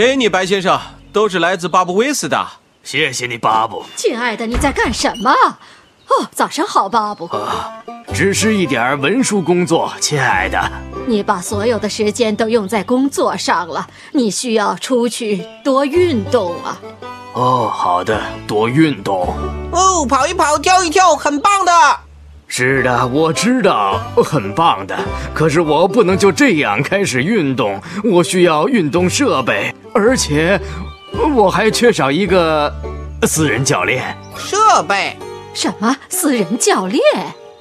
[0.00, 0.80] 给你，白先生，
[1.12, 2.46] 都是来自巴布威斯的。
[2.82, 3.84] 谢谢你，巴布。
[3.96, 5.30] 亲爱的，你在干什么？
[5.30, 7.26] 哦，早上好，巴布。
[7.26, 7.82] 啊
[8.14, 10.58] 只是一点文书工作，亲爱的。
[11.06, 16.80] 你把所有的时间都用在工作上了，你需要出去多运动啊。
[17.34, 19.28] 哦，好的，多运动。
[19.70, 21.72] 哦，跑一跑，跳一跳，很棒的。
[22.52, 24.98] 是的，我知道，很棒的。
[25.32, 30.60] 可是我不能就这样开始运动，我需要运动设备，而且
[31.36, 32.74] 我还缺少一个
[33.22, 34.16] 私人教练。
[34.36, 35.16] 设备，
[35.54, 37.00] 什么私人教练？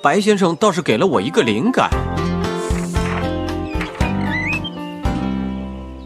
[0.00, 1.90] 白先生倒是给了我一个灵感。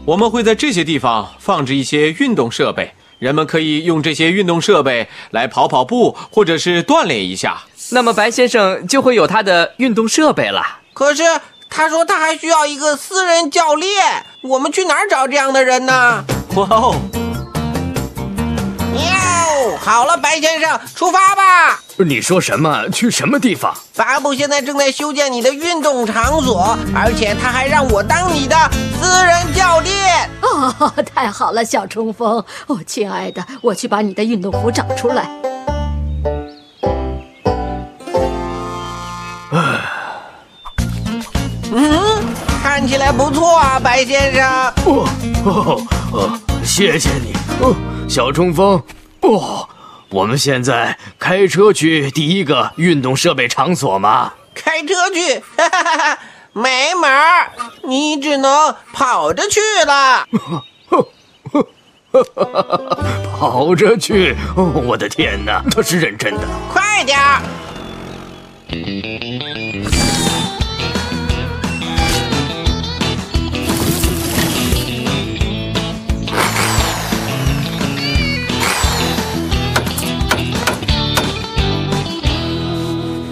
[0.05, 7.61] 我们会在这些地方放置一些运动设备，人们可以用这些运动设备来跑跑步，或者是锻炼一下。
[7.91, 10.79] 那么白先生就会有他的运动设备了。
[10.91, 11.21] 可是
[11.69, 16.25] 他说他还需要一个私人教练，我们去哪儿找这样的人呢？
[16.55, 16.95] 哇哦！
[18.91, 21.79] 喵，好了，白先生，出发吧。
[21.97, 22.89] 你说什么？
[22.89, 23.71] 去什么地方？
[23.95, 28.55] 巴布现在正在修建你的运动场所，而且他还让我当你的
[28.99, 29.30] 私人。
[30.61, 32.43] 哦， 太好了，小冲锋。
[32.67, 35.27] 哦，亲爱的，我去把你的运动服找出来。
[41.73, 42.23] 嗯，
[42.61, 44.47] 看起来不错啊，白先生。
[44.85, 45.07] 哦
[45.45, 45.81] 哦
[46.13, 47.75] 哦，谢谢你，哦，
[48.07, 48.81] 小冲锋。
[49.21, 49.67] 哦，
[50.09, 54.33] 我们现在开车去第一个运动设备场所吗？
[54.53, 56.19] 开车去，哈哈哈哈，
[56.53, 57.51] 没门儿，
[57.83, 60.27] 你只能跑着去了。
[63.39, 64.35] 跑着去！
[64.57, 66.41] 哦，我的天哪，他是认真的。
[66.69, 67.41] 快点儿！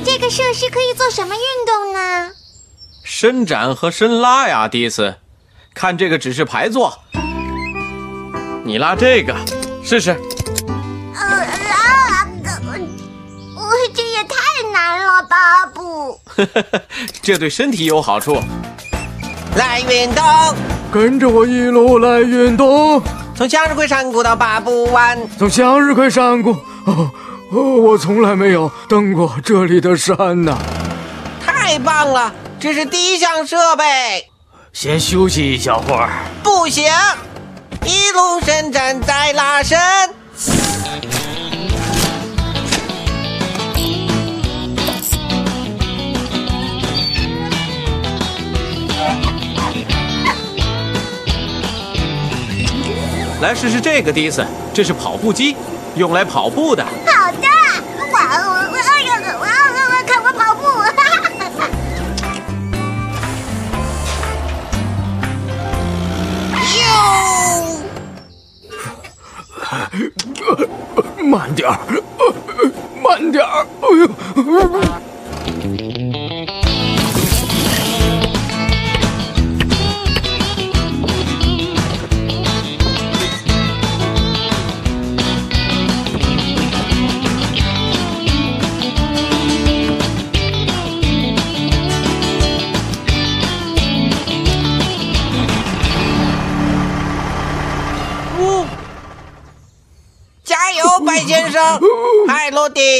[0.06, 2.32] 这个设施可以做什么运动呢？
[3.22, 5.16] 伸展和伸拉呀，迪斯。
[5.74, 7.00] 看这个指示牌做，
[8.64, 9.36] 你拉这个
[9.84, 10.12] 试试。
[11.14, 12.26] 呃啊，
[13.58, 16.18] 我这也太难了，吧布。
[17.22, 18.40] 这对身体有好处。
[19.58, 20.24] 来运动，
[20.90, 23.04] 跟着我一路来运动，
[23.36, 25.20] 从向日葵山谷到巴布湾。
[25.38, 26.52] 从向日葵山谷。
[26.86, 27.12] 哦
[27.52, 30.58] 哦，我从来没有登过这里的山呐。
[31.46, 34.30] 太棒了，这是第一项设备。
[34.74, 36.10] 先休息一小会儿。
[36.44, 36.84] 不行，
[37.86, 39.80] 一路伸展再拉伸。
[53.42, 55.56] 来试试这个，迪斯，这是跑步机，
[55.96, 56.86] 用来跑步的。
[101.06, 101.80] 白先生！
[102.28, 102.82] 嗨，罗迪。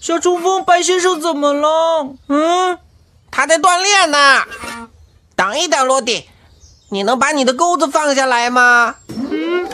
[0.00, 2.08] 小冲锋，白先生怎么了？
[2.28, 2.78] 嗯，
[3.30, 4.42] 他在锻炼呢。
[5.36, 6.28] 等一等，罗迪，
[6.90, 8.96] 你能把你的钩子放下来吗？
[9.08, 9.68] 嗯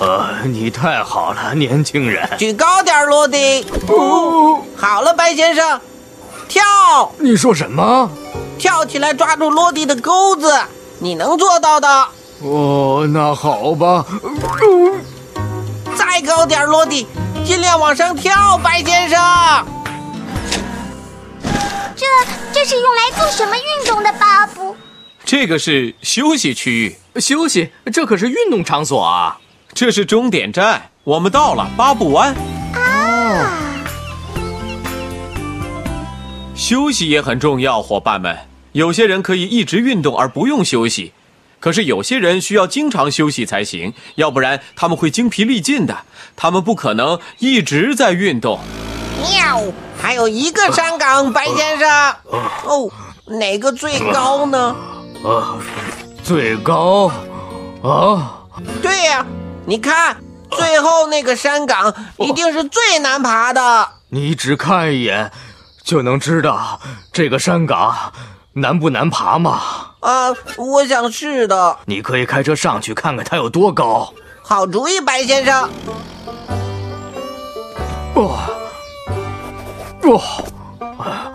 [0.00, 2.28] 呃，你太好了，年轻人。
[2.38, 3.64] 举高点，罗迪。
[3.88, 5.80] 哦， 好了，白先生，
[6.48, 6.62] 跳！
[7.18, 8.10] 你说什么？
[8.58, 10.52] 跳起来，抓住罗迪的钩子，
[10.98, 12.08] 你能做到的。
[12.42, 14.04] 哦，那好吧。
[15.96, 17.06] 再高点，落地，
[17.44, 19.18] 尽量往上跳，白先生。
[21.94, 22.06] 这
[22.52, 24.76] 这是用来做什么运动的，巴布？
[25.24, 29.38] 这个是休息区域，休息，这可是运动场所啊！
[29.72, 32.34] 这是终点站，我们到了巴布湾。
[32.74, 33.58] 啊
[36.54, 38.36] 休息也很重要，伙伴们。
[38.72, 41.12] 有些人可以一直运动而不用休息，
[41.62, 45.96] 可是有些人需要经常休息才行，要不然他们会精疲力尽的。
[46.34, 48.58] 他们不可能一直在运动。
[49.20, 49.62] 喵，
[49.96, 51.88] 还有一个山岗，白先生。
[52.64, 52.90] 哦，
[53.26, 54.74] 哪个最高呢？
[55.24, 55.54] 啊，
[56.24, 57.12] 最高
[57.84, 58.40] 啊！
[58.82, 59.24] 对呀、
[59.64, 60.16] 你看，
[60.50, 63.88] 最后那个山岗一定是最难爬的。
[64.08, 65.30] 你只看一眼
[65.84, 66.80] 就能知道
[67.12, 68.12] 这个山岗
[68.54, 69.60] 难不难爬吗？
[70.00, 71.78] 啊，我想是的。
[71.86, 74.12] 你可以开车上去看看它有多高。
[74.42, 75.70] 好主意，白先生。
[78.14, 78.38] 哦，
[80.02, 80.20] 哦、
[80.98, 81.32] 啊、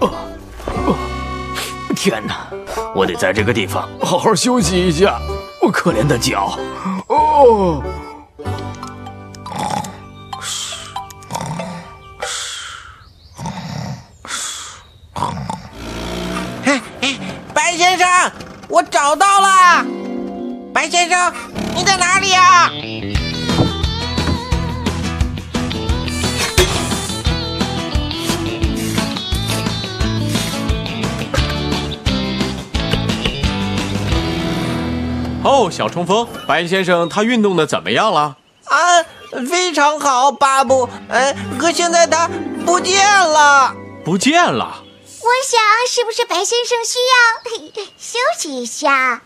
[0.00, 0.10] 啊、啊！
[1.94, 2.48] 天哪！
[2.94, 5.20] 我得在这个地方好好休息一下。
[5.62, 6.58] 我可怜的脚。
[7.08, 7.82] 哦。
[18.68, 19.84] 我找到了。
[20.74, 21.32] 白先生，
[21.74, 22.70] 你在哪里呀？
[35.42, 38.36] 哦，小冲锋，白先生他运动的怎么样了？
[38.66, 38.76] 啊，
[39.48, 40.86] 非常好，巴布。
[41.08, 42.28] 呃，可现在他
[42.66, 43.74] 不见了。
[44.04, 44.82] 不见了。
[45.20, 47.14] 我想，是不是白先生需要
[47.98, 49.22] 休息一下？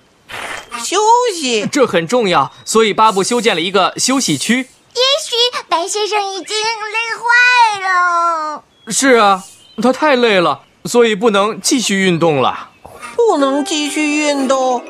[0.83, 0.99] 休
[1.35, 1.67] 息？
[1.71, 4.57] 这很重要，所以巴布修建了一个休息区。
[4.95, 5.37] 也许
[5.69, 8.65] 白先生已经累坏了。
[8.89, 9.45] 是啊，
[9.83, 12.71] 他太累了，所以不能继续运动了。
[13.15, 14.83] 不能继续运动。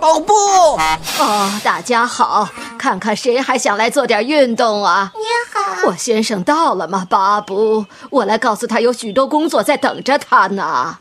[0.00, 0.32] 哦不！
[0.32, 5.12] 哦，大家好，看看谁还想来做点运动啊？
[5.86, 7.86] 我先生到了吗，巴布？
[8.10, 10.98] 我来告诉他，有许多工作在等着他呢。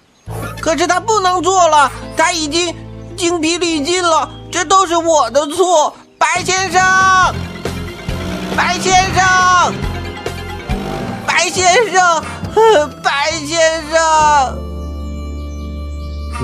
[0.61, 2.75] 可是他不能做了，他已经
[3.15, 6.81] 精疲力尽了，这都是我的错，白先生，
[8.55, 9.73] 白先生，
[11.25, 12.23] 白先生，
[12.53, 14.57] 呵 白先生，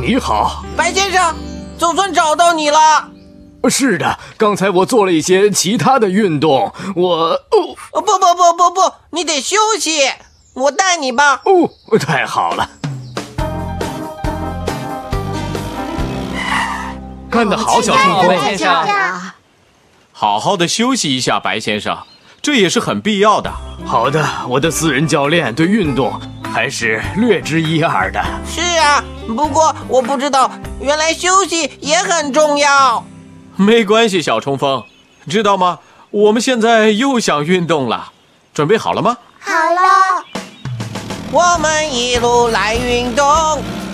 [0.02, 1.36] 你好，白先生，
[1.78, 3.10] 总算找到你了。
[3.70, 7.40] 是的，刚才我做了一些其他的运动，我哦
[7.92, 10.12] 哦不不不不不，你得休息，
[10.54, 11.42] 我带你吧。
[11.46, 12.70] 哦，太好了，
[17.32, 18.28] 干得好，小冲锋。
[18.28, 19.36] 白先生啊，
[20.12, 21.98] 好好的休息一下，白先生，
[22.42, 23.52] 这也是很必要的。
[23.86, 26.20] 好的，我的私人教练对运动
[26.54, 28.24] 还是略知一二的。
[28.46, 33.04] 是啊，不过我不知道，原来休息也很重要。
[33.56, 34.84] 没关系，小冲锋，
[35.28, 35.80] 知道吗？
[36.10, 38.12] 我们现在又想运动了，
[38.54, 39.18] 准备好了吗？
[39.40, 40.26] 好了，
[41.32, 43.26] 我们一路来运动，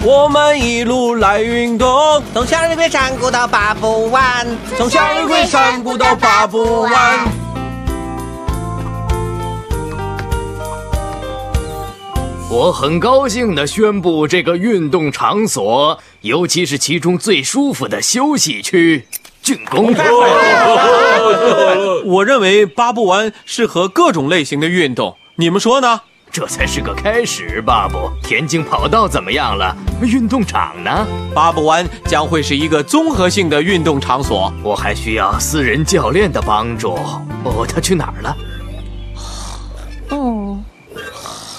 [0.01, 4.47] 我们一路来运动，从向日葵山谷到八步湾，
[4.77, 7.19] 从向日葵山谷到八步湾。
[12.49, 19.05] 我很高兴地宣布，这个运动场所，尤其是其中最舒服的休息区——
[19.49, 19.93] 竣工。
[22.05, 26.01] 我认为巴布湾适合各种类型的运动，你们说呢？
[26.31, 28.11] 这才是个开始，巴布。
[28.21, 29.75] 田径跑道怎么样了？
[30.03, 31.07] 运动场呢？
[31.33, 34.53] 巴布湾将会是一个综合性的运动场所。
[34.63, 36.93] 我还需要私人教练的帮助。
[37.43, 38.37] 哦，他去哪儿了？
[40.09, 40.59] 哦，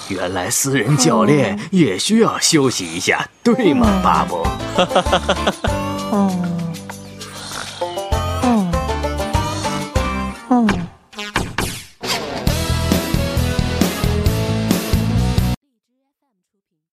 [0.07, 4.47] 原来私人教练也需要休息一下，对吗，巴布？
[6.13, 6.50] 嗯。